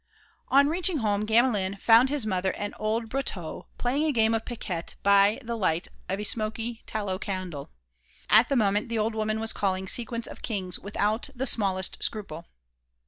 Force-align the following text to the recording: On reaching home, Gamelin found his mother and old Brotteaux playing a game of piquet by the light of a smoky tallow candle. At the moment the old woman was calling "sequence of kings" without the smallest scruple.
On 0.47 0.67
reaching 0.67 0.97
home, 0.97 1.25
Gamelin 1.27 1.75
found 1.77 2.09
his 2.09 2.25
mother 2.25 2.51
and 2.55 2.73
old 2.79 3.07
Brotteaux 3.07 3.67
playing 3.77 4.03
a 4.05 4.11
game 4.11 4.33
of 4.33 4.45
piquet 4.45 4.95
by 5.03 5.39
the 5.43 5.55
light 5.55 5.89
of 6.09 6.19
a 6.19 6.23
smoky 6.23 6.81
tallow 6.87 7.19
candle. 7.19 7.69
At 8.27 8.49
the 8.49 8.55
moment 8.55 8.89
the 8.89 8.97
old 8.97 9.13
woman 9.13 9.39
was 9.39 9.53
calling 9.53 9.87
"sequence 9.87 10.25
of 10.25 10.41
kings" 10.41 10.79
without 10.79 11.29
the 11.35 11.45
smallest 11.45 12.01
scruple. 12.01 12.47